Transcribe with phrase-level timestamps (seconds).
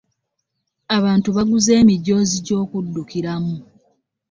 [0.97, 3.55] Abantu baguze emijoozi gy'okudukiramu.